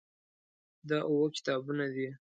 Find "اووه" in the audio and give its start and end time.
1.09-1.27